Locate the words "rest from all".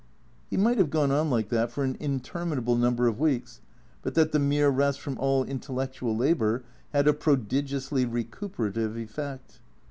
4.69-5.43